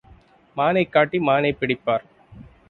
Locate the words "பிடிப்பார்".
1.61-2.05